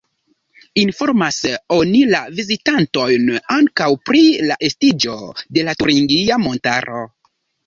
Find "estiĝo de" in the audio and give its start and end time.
4.71-5.69